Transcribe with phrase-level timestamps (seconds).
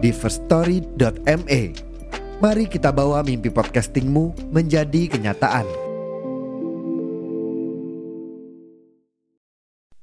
[0.00, 1.62] di firststory.me.
[2.40, 5.68] Mari kita bawa mimpi podcastingmu menjadi kenyataan.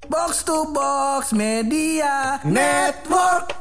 [0.07, 3.57] Box to Box Media Network.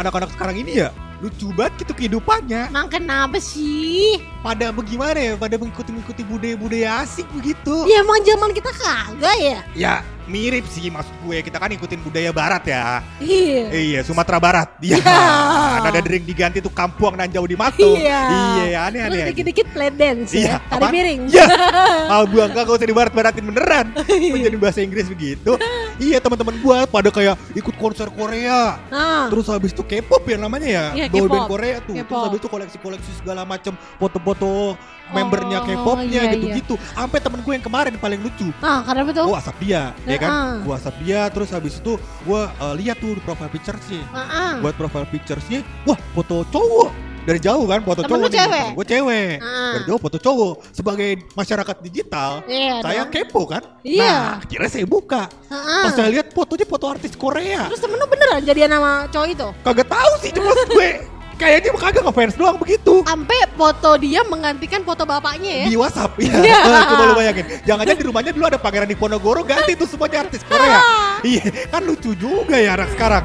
[0.00, 4.16] anak-anak sekarang ini ya lucu banget gitu kehidupannya Emang kenapa sih?
[4.40, 9.58] pada bagaimana ya pada mengikuti-mengikuti budaya-budaya asing begitu Ya emang zaman kita kagak ya?
[9.76, 9.94] ya
[10.24, 13.62] mirip sih maksud gue kita kan ikutin budaya barat ya Iya.
[13.68, 15.84] Iya Sumatera Barat iya Ya.
[15.84, 18.20] ada dering diganti tuh kampuang nan jauh di matu Iya.
[18.64, 20.70] iya aneh Terus dikit-dikit play dance Iya, ya.
[20.70, 21.20] Tari miring.
[21.28, 21.46] Iya.
[22.30, 23.86] Gua enggak gak usah dibarat-baratin beneran.
[24.06, 25.58] Menjadi bahasa Inggris begitu.
[26.00, 28.80] Iya, teman-teman gua pada kayak ikut konser Korea.
[28.88, 30.84] Nah, Terus habis itu K-pop ya namanya ya.
[30.96, 31.30] Iya, Boy K-pop.
[31.30, 31.94] band Korea tuh.
[31.94, 36.74] Terus habis itu koleksi-koleksi segala macam foto-foto membernya Oh, K-popnya iya, gitu-gitu.
[36.94, 38.48] Sampai temen gue yang kemarin paling lucu.
[38.62, 39.26] nah karena betul.
[39.28, 40.30] Gue WhatsApp dia, ya kan?
[40.30, 40.54] Heeh.
[40.64, 44.02] Gue WhatsApp dia, terus habis itu gue uh, lihat tuh di profile pictures-nya.
[44.06, 44.52] Heeh.
[44.62, 48.66] Buat profile pictures-nya, wah foto cowok dari jauh kan foto Temen cowok cewek?
[48.72, 49.72] gue cewek Ah.
[49.72, 53.12] dari jauh foto cowok sebagai masyarakat digital Iya saya dong.
[53.12, 54.00] kepo kan Iya.
[54.02, 55.82] nah akhirnya saya buka Heeh.
[55.84, 59.48] pas saya lihat fotonya foto artis Korea Terus temen lu beneran jadian nama cowok itu?
[59.60, 60.88] kagak tahu sih cuma gue
[61.36, 65.66] kayaknya kagak ngefans doang begitu Sampai foto dia menggantikan foto bapaknya ya?
[65.68, 66.32] di WhatsApp ya.
[66.36, 66.60] Iya.
[66.90, 67.44] Coba lu bayangin.
[67.62, 70.80] Jangan-jangan di rumahnya dulu ada pangeran Diponegoro ganti tuh semuanya artis Korea.
[71.26, 73.24] iya, kan lucu juga ya anak sekarang.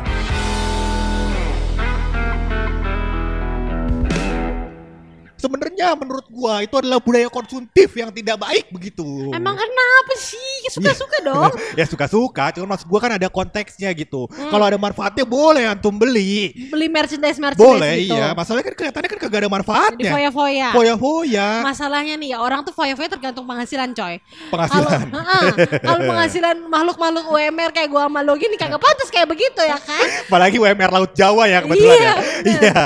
[5.45, 9.29] Sebenarnya menurut gua itu adalah budaya konsumtif yang tidak baik begitu.
[9.29, 10.73] Emang kenapa sih?
[10.73, 11.53] Suka-suka dong.
[11.79, 14.25] ya suka-suka, cuma maksud gua kan ada konteksnya gitu.
[14.25, 14.49] Hmm.
[14.49, 16.49] Kalau ada manfaatnya boleh antum beli.
[16.73, 18.17] Beli merchandise merchandise Boleh gitu.
[18.17, 20.11] iya, masalahnya kan kelihatannya kan kagak ada manfaatnya.
[20.17, 20.69] foya-foya.
[20.73, 24.17] Foya-foya, Masalahnya nih ya orang tuh foya-foya tergantung penghasilan coy.
[24.49, 25.13] Penghasilan.
[25.85, 30.07] Kalau penghasilan makhluk-makhluk UMR kayak gua sama lo gini kagak pantas kayak begitu ya kan?
[30.25, 32.15] Apalagi UMR Laut Jawa ya kebetulan Iya, ya.
[32.49, 32.83] Iya.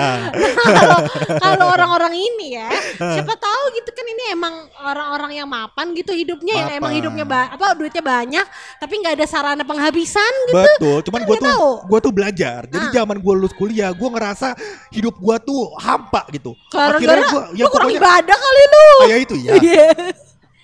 [1.44, 2.70] Kalau orang-orang ini ya,
[3.14, 6.98] siapa tahu gitu kan ini emang orang-orang yang mapan gitu hidupnya yang emang Mapan.
[6.98, 8.46] hidupnya ba- apa duitnya banyak
[8.76, 10.58] tapi nggak ada sarana penghabisan gitu.
[10.60, 12.66] Betul, cuman Kan gue tuh gua tuh belajar.
[12.66, 12.94] Jadi Ah.
[12.96, 14.54] zaman gue lulus kuliah, gue ngerasa
[14.90, 16.54] hidup gue tuh hampa gitu.
[16.68, 18.88] Gara-gara gua lu kurang ibadah kali lu.
[19.04, 19.52] kayak itu ya.
[19.60, 19.90] Iya.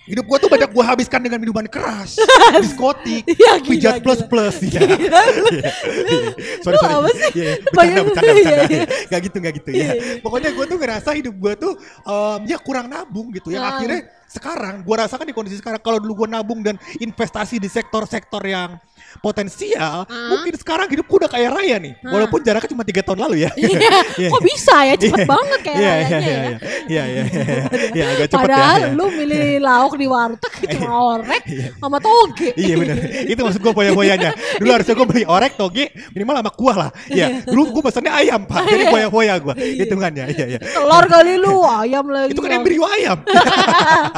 [0.06, 2.14] Hidup gue tuh banyak gue habiskan dengan minuman keras,
[2.62, 4.30] diskotik, Iya, gila, pijat plus gila.
[4.30, 4.80] plus ya.
[6.62, 6.94] sorry Lu sorry.
[6.94, 7.30] apa sih?
[7.34, 7.54] Iya, iya.
[7.66, 8.62] bercanda bercanda bercanda.
[8.62, 8.84] Iya, iya.
[9.10, 9.90] Gak gitu gak gitu ya.
[10.22, 11.72] Pokoknya gue tuh ngerasa hidup gue tuh
[12.02, 13.50] em, ya kurang nabung gitu.
[13.50, 13.72] Yang Ah.
[13.74, 18.42] akhirnya sekarang gue rasakan di kondisi sekarang kalau dulu gue nabung dan investasi di sektor-sektor
[18.42, 18.76] yang
[19.16, 20.28] potensial, Ah.
[20.28, 21.96] mungkin sekarang hidup gue udah kaya raya nih.
[22.00, 22.12] Ah.
[22.12, 23.50] Walaupun jaraknya cuma tiga tahun lalu ya.
[23.56, 24.02] Iya.
[24.32, 25.26] Kok bisa ya cepet Iya.
[25.26, 26.36] banget kayak Iya, rayanya iya, ya.
[26.36, 26.52] iya,
[26.86, 28.88] iya, iya, iya, iya, agak cepet Padahal ya.
[28.92, 31.42] lu milih lauk di warteg cuma orek
[31.78, 32.48] sama toge.
[32.56, 32.96] Iya benar.
[33.24, 34.30] Itu maksud gue foya-foyanya.
[34.60, 36.90] Dulu harusnya gue beli orek toge minimal sama kuah lah.
[37.08, 37.26] Iya.
[37.46, 38.60] Dulu gue pesannya ayam pak.
[38.64, 39.54] Jadi foya-foya gue.
[39.80, 40.24] Hitungannya.
[40.28, 40.58] Iya iya.
[40.60, 42.36] Telur kali lu, ayam lagi.
[42.36, 43.18] Itu kan embrio ayam.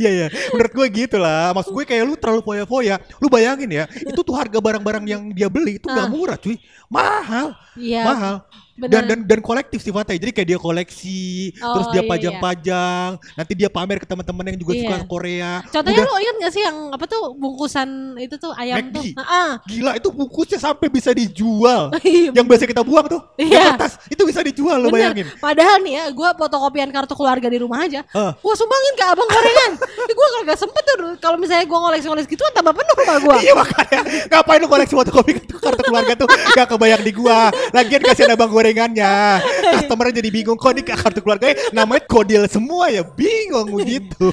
[0.00, 0.26] Iya iya.
[0.52, 1.52] Menurut gue gitu lah.
[1.54, 2.98] Maksud gue kayak lu terlalu foya-foya.
[3.20, 3.84] Lu bayangin ya.
[3.88, 6.10] Itu tuh harga barang-barang yang dia beli itu gak Ah.
[6.10, 6.56] murah cuy.
[6.88, 7.54] Mahal.
[7.78, 8.02] Iya.
[8.04, 8.34] Mahal.
[8.74, 8.90] Bener.
[8.90, 10.16] Dan, dan dan kolektif sifatnya.
[10.16, 14.58] Jadi kayak dia koleksi, Oh, terus dia iya, pajang-pajang, nanti dia pamer ke teman-teman yang
[14.58, 14.80] juga Iya.
[14.82, 15.52] suka Korea.
[15.66, 17.88] Contohnya Udah- lu ingat gak sih yang apa tuh bungkusan
[18.18, 18.94] itu tuh ayam McD.
[18.94, 19.04] tuh?
[19.14, 19.48] Heeh.
[19.68, 21.92] Gila itu bungkusnya sampai bisa dijual.
[22.02, 22.34] Iya.
[22.34, 23.48] yang biasa kita buang tuh, Iya.
[23.48, 25.26] yang kertas itu bisa dijual lo bayangin.
[25.38, 28.04] Padahal nih ya, gue fotokopian kartu keluarga di rumah aja.
[28.10, 28.34] Ah.
[28.36, 29.72] Gue sumbangin ke abang gorengan.
[30.18, 30.96] gue kagak sempet tuh.
[31.18, 33.36] Kalau misalnya gue ngoleksi-ngoleksi gitu, tambah penuh rumah gue.
[33.42, 37.48] Iya makanya ngapain lu koleksi fotokopi kartu, keluarga tuh gak kebayang di gua.
[37.70, 39.42] Lagian kasihan abang gorengannya.
[39.74, 44.30] Customer jadi bingung kok ini kartu keluarganya namanya kodil semua ya bingung begitu.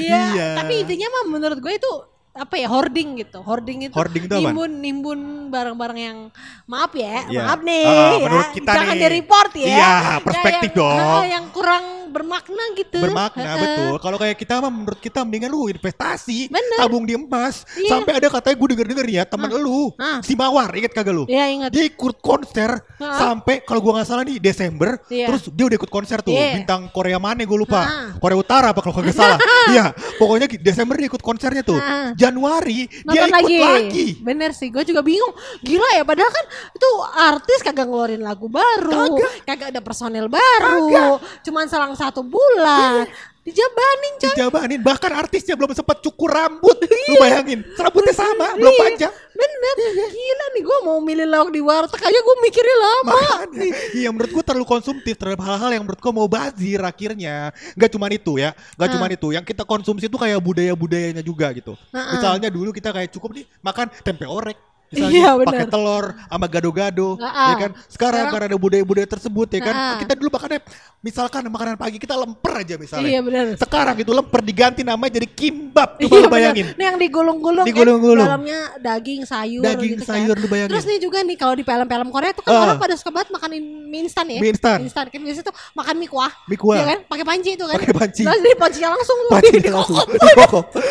[0.00, 0.64] Iya.
[0.64, 1.92] Tapi intinya mah menurut gue itu
[2.30, 3.44] apa ya hoarding gitu.
[3.44, 4.40] Hoarding itu Hoarding itu apa?
[4.48, 5.20] nimbun nimbun
[5.50, 6.18] barang-barang yang
[6.64, 7.42] maaf ya, Iya.
[7.44, 8.24] maaf nih Ah, ya.
[8.24, 9.02] menurut kita Jangan nih.
[9.02, 9.66] di report ya.
[9.68, 9.92] Iya,
[10.24, 11.24] perspektif yang, dong.
[11.28, 12.98] yang kurang bermakna gitu.
[12.98, 13.94] bermakna betul.
[14.02, 16.78] Kalau kayak kita mah menurut kita mendingan lu investasi, Bener.
[16.78, 17.62] tabung di emas.
[17.78, 17.96] Iya.
[17.96, 20.18] Sampai ada katanya gue denger-denger ya temen lu, Ah.
[20.20, 21.24] si Mawar, inget kagak lu?
[21.24, 21.70] Iya ingat.
[21.70, 23.16] Dia ikut konser Ah.
[23.16, 25.26] sampai kalau gua nggak salah nih Desember, Iya.
[25.30, 26.58] terus dia udah ikut konser tuh Iya.
[26.58, 27.88] bintang Korea mana gue lupa, Ah.
[28.18, 29.38] Korea Utara apa kalau nggak salah,
[29.74, 32.12] iya pokoknya Desember dia ikut konsernya tuh, Ah.
[32.12, 35.32] Januari dia Nonton ikut lagi, Bener sih, gue juga bingung.
[35.60, 41.64] Gila ya, padahal kan itu artis kagak ngeluarin lagu baru, kagak, ada personel baru, cuman
[41.66, 43.04] selang satu bulan.
[43.40, 44.32] Dijabanin coy.
[44.36, 46.76] dijabanin bahkan artisnya belum sempat cukur rambut,
[47.08, 49.12] lu bayangin, rambutnya sama, belum Iya, panjang.
[49.32, 49.76] Bener,
[50.12, 53.16] gila nih gue mau milih lauk di warteg aja gue mikirnya lama.
[53.16, 53.64] Makanya,
[53.96, 57.48] iya menurut gua terlalu konsumtif terhadap hal-hal yang menurut gua mau bazir akhirnya.
[57.80, 58.92] Gak cuma itu ya, gak Ah.
[58.92, 59.32] cuma itu.
[59.32, 61.80] Yang kita konsumsi itu kayak budaya-budayanya juga gitu.
[61.90, 62.04] Ah, ah.
[62.20, 64.69] Misalnya dulu kita kayak cukup nih makan tempe orek.
[64.90, 65.46] Iya, Misalnya benar.
[65.54, 67.54] pakai telur sama gado-gado, ya kan?
[67.54, 69.74] Sekarang, Sekarang- karena ada budaya-budaya tersebut ya kan.
[70.02, 70.60] Kita dulu makannya
[71.00, 73.06] misalkan makanan pagi kita lemper aja misalnya.
[73.06, 73.44] Iya bener.
[73.54, 75.94] Sekarang itu lemper diganti namanya jadi kimbab.
[75.96, 76.66] Coba Iya, bayangin.
[76.74, 78.18] Nih yang digulung-gulung, Digulung-gulung.
[78.18, 80.42] kan, dalamnya daging, sayur Daging, gitu sayur, kan.
[80.42, 80.72] lu bayangin.
[80.74, 82.62] Terus nih juga nih kalau di film-film Korea tuh kan Ah.
[82.66, 83.48] orang pada suka banget makan
[83.86, 84.42] mie instan ya.
[84.42, 84.78] Mie instan.
[84.82, 86.32] Instan kan biasanya tuh makan mie kuah.
[86.44, 86.76] Mie kuah.
[86.76, 86.98] Iya kan?
[87.06, 87.78] Pakai panci itu kan.
[87.78, 88.22] Pakai panci.
[88.26, 89.96] Terus dari pancinya langsung Pasti di- langsung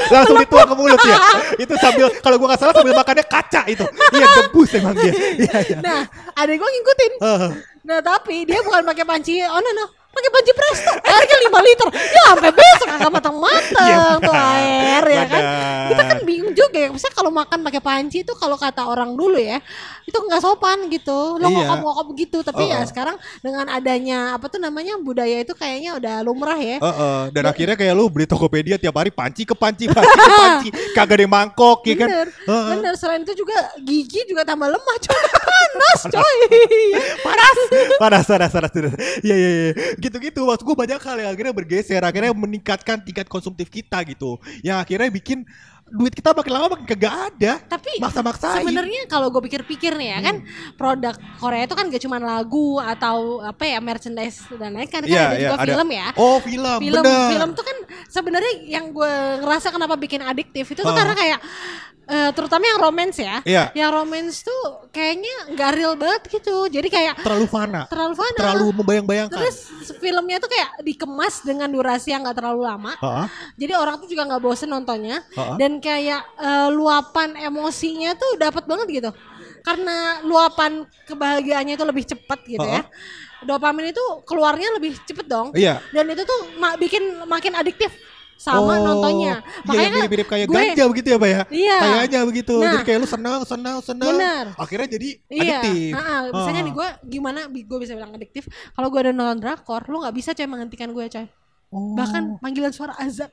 [0.08, 1.18] langsung dituang ke mulut ya.
[1.68, 3.84] Itu sambil kalau gua nggak salah sambil makannya kaca itu.
[4.16, 5.14] Iya debus emang dia.
[5.14, 5.78] Iya iya.
[5.82, 6.02] Nah,
[6.38, 7.14] adek gue ngikutin.
[7.86, 9.42] Nah, tapi dia bukan pakai panci.
[9.42, 9.86] Oh, no, no.
[10.10, 10.92] Pakai panci presto.
[11.06, 11.88] Airnya 5 liter.
[11.94, 15.44] Ya sampai besok kagak matang-matang Iya, tuh air ya kan.
[15.94, 16.90] Kita kan bingung juga ya.
[16.90, 19.62] Misalnya kalau makan pakai panci itu kalau kata orang dulu ya,
[20.10, 21.38] itu nggak sopan gitu.
[21.38, 21.70] Lo Iya.
[21.70, 22.38] ngokop-ngokop gitu.
[22.42, 22.88] Tapi ya Oh, oh.
[22.90, 26.82] sekarang dengan adanya apa tuh namanya budaya itu kayaknya udah lumrah ya.
[26.82, 27.20] Heeh.
[27.30, 31.16] Dan akhirnya kayak lu beli Tokopedia tiap hari panci ke panci, panci ke panci, kagak
[31.16, 32.10] ada yang mangkok ya kan.
[32.10, 32.68] Bener, Heeh.
[32.76, 32.94] bener.
[32.98, 35.22] Selain itu juga gigi juga tambah lemah coy.
[35.80, 36.38] Panas coy.
[37.26, 37.58] panas
[38.00, 38.72] panas panas panas
[39.22, 43.70] iya iya iya gitu-gitu maksud gue banyak hal yang akhirnya bergeser akhirnya meningkatkan tingkat konsumtif
[43.70, 45.46] kita gitu yang akhirnya bikin
[45.90, 47.54] duit kita makin lama makin kagak ada.
[47.66, 48.62] Tapi maksa-maksain.
[48.64, 50.36] sebenarnya kalau gue pikir-pikir nih ya kan
[50.78, 55.10] produk Korea itu kan gak cuma lagu atau apa ya merchandise dan lain kan, kan
[55.10, 55.68] Iya, ada iya, juga ada.
[55.70, 56.08] film ya.
[56.16, 57.78] oh film, film bener film tuh kan
[58.08, 61.40] sebenarnya yang gue ngerasa kenapa bikin adiktif itu tuh karena kayak
[62.10, 63.38] eh, terutama yang romance ya.
[63.46, 63.64] Iya.
[63.78, 66.66] Yang romance tuh kayaknya nggak real banget gitu.
[66.68, 68.38] Jadi kayak terlalu fana terlalu fana.
[68.38, 69.58] terlalu membayang-bayangkan Terus
[70.02, 72.94] filmnya tuh kayak dikemas dengan durasi yang gak terlalu lama.
[72.98, 73.26] Heeh.
[73.62, 75.56] Jadi orang tuh juga nggak bosen nontonnya Ha-ha.
[75.62, 79.12] dan kayak eh, luapan emosinya tuh dapat banget gitu.
[79.62, 82.88] Karena luapan kebahagiaannya itu lebih cepat gitu ya.
[83.40, 85.54] Dopamin itu keluarnya lebih cepet dong.
[85.56, 85.80] Iya.
[85.94, 87.92] Dan itu tuh ma- bikin makin adiktif
[88.40, 89.44] sama Oh, nontonnya.
[89.68, 91.78] Iya yang mirip-mirip kayak gue- ganja begitu ya Pak ya Iya.
[91.78, 92.72] Kayaknya begitu Nah.
[92.72, 94.46] Jadi kayak lu senang senang senang Bener.
[94.56, 95.92] Akhirnya jadi Iya, adiktif
[96.32, 96.64] misalnya Ah.
[96.64, 100.32] nih gue gimana gue bisa bilang adiktif kalau gue udah nonton drakor, lu nggak bisa
[100.32, 101.28] coy menghentikan gue coy.
[101.70, 101.94] Oh.
[101.94, 103.30] Bahkan panggilan suara azan,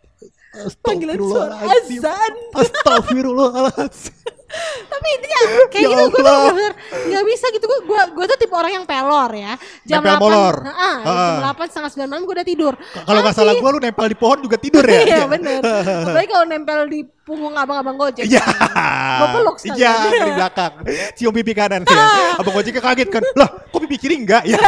[0.82, 2.32] panggilan suara azan.
[2.52, 4.35] Astagfirullahaladzim
[4.86, 6.74] Tapi intinya kayak Ya gitu gue tuh bener
[7.06, 9.52] nggak bisa gitu gue gue gue tuh tipe orang yang pelor ya.
[9.84, 10.56] Jam Nempel 8 molor.
[10.64, 12.74] Heeh, jam delapan setengah sembilan malam gue udah tidur.
[13.06, 15.60] Kalau nggak salah gua lu nempel di pohon juga tidur ya Iya bener.
[16.06, 18.22] Apalagi kalau nempel di punggung abang-abang gojek.
[18.22, 18.38] Iya.
[19.18, 19.56] Gua peluk.
[19.74, 20.72] Iya, di belakang.
[21.18, 22.38] Cium pipi kanan ya.
[22.38, 23.22] Abang ojeknya kaget kan.
[23.34, 24.46] Lah, kok pipi kiri enggak?
[24.46, 24.62] Ya.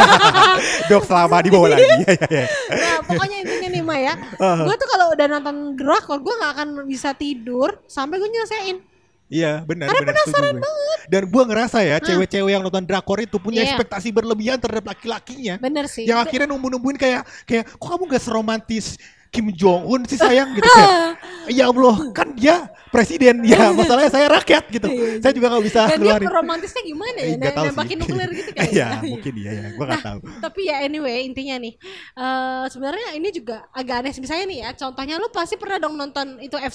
[0.90, 1.86] Dok selama di bawah lagi.
[1.86, 2.46] Iya, iya, iya.
[2.74, 7.14] Nah pokoknya intinya nih Maya, gue tuh kalau udah nonton drakor gue nggak akan bisa
[7.14, 8.82] tidur sampai gue nyelesain.
[9.28, 10.14] Iya, benar, Karena benar.
[10.24, 10.94] penasaran gue.
[11.08, 13.72] Dan gua ngerasa ya, cewek-cewek yang nonton drakor itu punya Iya.
[13.72, 15.56] ekspektasi berlebihan terhadap laki-lakinya.
[15.56, 16.04] Bener sih.
[16.04, 18.96] Yang akhirnya nunggu-nungguin kayak kayak kok kamu gak seromantis
[19.28, 21.20] Kim Jong Un sih sayang gitu kayak.
[21.48, 24.84] Ya Allah, kan dia presiden ya, masalahnya saya rakyat gitu.
[25.20, 26.28] Saya juga gak bisa Dan dia keluarin.
[26.28, 27.24] romantisnya gimana ya?
[27.24, 28.00] Eh, nggak Nembakin sih.
[28.04, 28.64] nuklir gitu kan?
[28.76, 30.18] Iya, mungkin iya ya, gua gak tahu.
[30.40, 31.72] Tapi ya anyway intinya nih
[32.14, 36.36] eh sebenarnya ini juga agak aneh misalnya nih ya contohnya lu pasti pernah dong nonton
[36.38, 36.72] itu F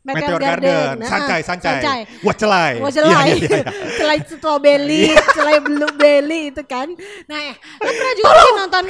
[0.00, 2.00] Meteor Meteor, Garden, Nah, sancai, sancai, sancai.
[2.22, 2.72] wacelai.
[2.78, 3.64] Wah Iya, celai, iya, iya.
[4.00, 6.88] celai strawberry, celai blueberry itu kan.
[7.26, 8.84] Nah, ya, lu pernah juga sih nonton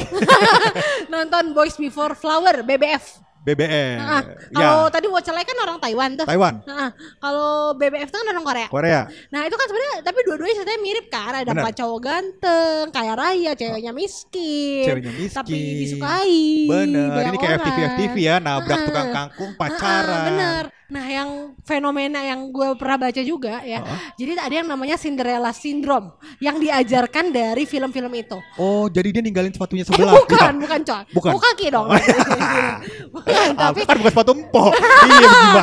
[1.11, 3.27] nonton Boys Before Flower BBF.
[3.41, 3.97] BBM.
[3.97, 6.29] Nah, ya, kalau tadi Wacelai kan orang Taiwan tuh.
[6.29, 8.67] Taiwan, Nah, kalau BBF itu kan orang Korea.
[8.69, 9.01] Korea.
[9.31, 11.65] Nah itu kan sebenarnya tapi dua-duanya ceritanya mirip kan ada Benar.
[11.65, 15.35] pak cowok ganteng kaya raya ceweknya miskin Ceweknya miskin.
[15.35, 17.65] tapi disukai Bener, ini kayak orang.
[17.65, 18.85] FTV FTV ya, nabrak Ah.
[18.85, 20.25] tukang kangkung, Ah, pacaran.
[20.29, 21.31] bener Nah, yang
[21.63, 23.79] fenomena yang gue pernah baca juga ya.
[24.15, 28.35] Jadi ada yang namanya Cinderella Syndrome yang diajarkan dari film-film itu.
[28.55, 30.13] Oh, jadi dia ninggalin sepatunya Eh, sebelah.
[30.21, 30.61] bukan, Ya.
[30.61, 31.03] bukan coy.
[31.15, 31.31] Bukan.
[31.31, 31.87] Bukan kaki dong.
[33.15, 34.73] bukan, Ah, tapi kan bukan sepatu empok.
[35.07, 35.63] iya, gimana?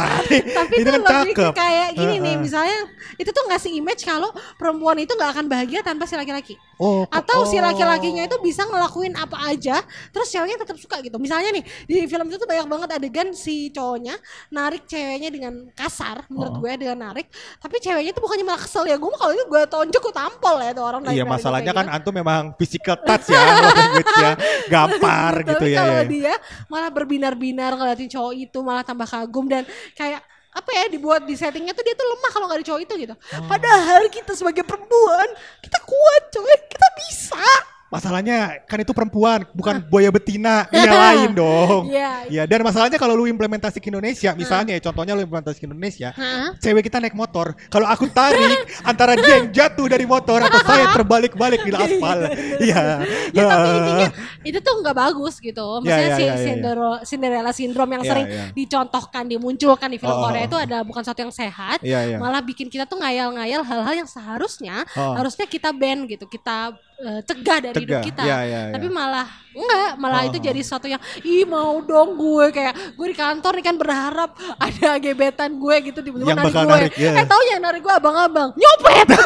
[0.53, 1.51] tapi itu kan cakep.
[1.53, 2.77] kayak gini nih, misalnya
[3.15, 6.55] itu tuh ngasih image kalau perempuan itu nggak akan bahagia tanpa si laki-laki.
[6.77, 7.63] Oh, Atau si oh.
[7.63, 11.17] laki-lakinya itu bisa ngelakuin apa aja, terus ceweknya tetap suka gitu.
[11.17, 14.15] Misalnya nih di film itu tuh banyak banget adegan si cowoknya
[14.49, 14.85] narik
[15.17, 16.61] ceweknya dengan kasar, menurut Oh.
[16.61, 17.25] gue dengan narik.
[17.57, 20.55] Tapi ceweknya tuh bukannya malah kesel ya, gue mah kalau itu gue tonjok gue tampol
[20.61, 21.95] ya tuh orang Iya narik-narik masalahnya kan gitu.
[21.97, 23.41] antum memang physical touch ya,
[23.73, 24.31] language ya,
[24.73, 25.79] gampar gitu Tapi ya.
[25.81, 26.03] kalau ya.
[26.05, 26.33] dia
[26.69, 29.65] malah berbinar-binar ngeliatin cowok itu malah tambah kagum dan
[29.97, 30.21] kayak
[30.53, 33.15] apa ya dibuat di settingnya tuh dia tuh lemah kalau nggak ada cowok itu gitu.
[33.17, 33.45] Oh.
[33.49, 35.29] Padahal kita sebagai perempuan
[35.65, 37.45] kita kuat coy, kita bisa.
[37.87, 41.87] Masalahnya kan itu perempuan, bukan buaya betina, nyalain dong.
[41.87, 42.27] Iya.
[42.27, 46.11] Ya dan masalahnya kalau lu implementasi ke Indonesia, misalnya ya contohnya lu implementasi ke Indonesia,
[46.11, 46.51] Hah?
[46.59, 50.91] cewek kita naik motor, kalau aku tarik antara dia yang jatuh dari motor atau saya
[50.99, 52.27] terbalik-balik di aspal.
[52.59, 53.07] Iya.
[53.31, 54.07] Ya tapi intinya
[54.43, 55.79] itu tuh nggak bagus gitu.
[55.79, 56.43] Maksudnya Ya, ya, si ya, ya, ya.
[56.43, 58.43] Cinderella, Cinderella syndrome yang Ya, sering ya.
[58.51, 60.49] dicontohkan, dimunculkan di film Oh, oh, Korea oh.
[60.51, 62.17] itu adalah bukan sesuatu yang sehat, Iya, iya.
[62.19, 65.15] malah bikin kita tuh ngayal-ngayal hal-hal yang seharusnya Oh.
[65.15, 68.03] harusnya kita ban gitu, kita eh, cegah dari hidup Cegah.
[68.03, 68.23] kita.
[68.23, 68.73] Ya, ya, ya.
[68.73, 70.27] Tapi malah enggak, malah Oh.
[70.27, 74.29] itu jadi sesuatu yang ih mau dong gue kayak gue di kantor nih kan berharap
[74.57, 76.65] ada gebetan gue gitu tiba-tiba Yang narik gue.
[76.67, 77.11] narik, ya.
[77.15, 79.07] Eh tahu yang narik gue abang-abang nyopet.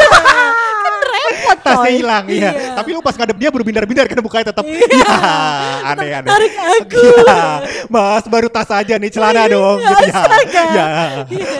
[1.61, 2.51] tasnya hilang iya.
[2.75, 4.87] Tapi lu pas ngadep dia berbinar-binar kan bukanya tetap Iya.
[4.91, 6.29] ya aneh-aneh.
[6.29, 7.01] Tarik aku.
[7.01, 7.43] Iya.
[7.91, 10.21] Mas baru tas aja nih celana dong gitu ya.
[10.71, 10.87] Ya.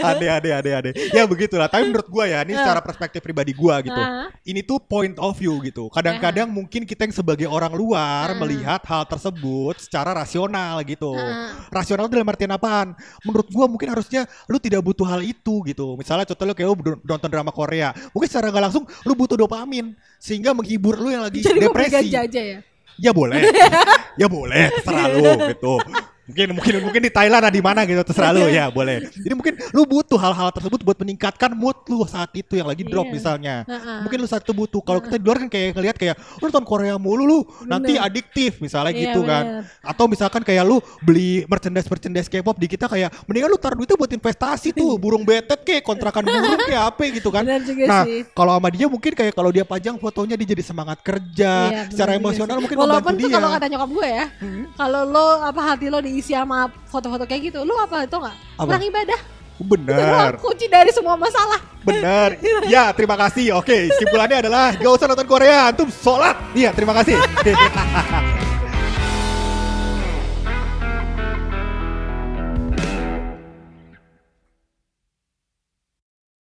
[0.06, 0.94] Aneh aneh aneh aneh.
[1.12, 1.68] Ya begitulah.
[1.68, 4.02] Tapi menurut gua ya, ini secara perspektif pribadi gua gitu.
[4.48, 5.92] Ini tuh point of view gitu.
[5.92, 11.14] Kadang-kadang mungkin kita yang sebagai orang luar melihat hal tersebut secara rasional gitu.
[11.70, 12.98] Rasional dalam artian apaan?
[13.28, 15.96] Menurut gua mungkin harusnya lu tidak butuh hal itu gitu.
[16.00, 16.76] Misalnya contoh lu kayak lu
[17.06, 17.94] nonton drama Korea.
[18.16, 19.61] Mungkin secara nggak langsung lu butuh dopamin
[20.22, 22.10] sehingga menghibur lu yang lagi Jadi depresi.
[22.10, 22.60] ganja aja ya.
[23.02, 23.42] Ya boleh.
[24.22, 25.74] ya boleh, terserah lu gitu.
[26.32, 29.04] Mungkin mungkin mungkin di Thailand ada di mana gitu terserah lu ya boleh.
[29.12, 33.04] Jadi mungkin lu butuh hal-hal tersebut buat meningkatkan mood lu saat itu yang lagi drop
[33.04, 33.14] Iya.
[33.14, 33.56] misalnya.
[33.68, 33.98] Heeh.
[34.08, 34.80] Mungkin lu saat itu butuh.
[34.80, 38.08] Kalau kita di luar kan kayak ngeliat kayak lu nonton Korea mulu lu nanti Bener.
[38.08, 39.44] adiktif misalnya Iya, gitu kan.
[39.44, 39.64] bener.
[39.84, 43.98] Atau misalkan kayak lu beli merchandise merchandise K-pop di kita kayak mendingan lu taruh duitnya
[43.98, 47.44] buat investasi tuh burung betet kayak kontrakan burung kayak apa gitu kan.
[47.44, 51.82] Nah, kalau sama dia mungkin kayak kalau dia pajang fotonya dia jadi semangat kerja, Iya,
[51.82, 52.62] bener secara emosional sih.
[52.64, 54.26] mungkin Walaupun tuh kalau kata nyokap gue ya,
[54.78, 58.36] kalau lo apa hati lo diisi sama foto-foto kayak gitu, lo apa itu nggak?
[58.58, 59.20] Kurang ibadah.
[59.62, 61.62] Itu Bener, kunci dari semua masalah.
[61.86, 62.34] bener.
[62.66, 63.62] Ya, terima kasih.
[63.62, 66.34] Oke, kesimpulannya adalah gak usah nonton Korea, antum sholat.
[66.58, 67.14] Iya, terima kasih.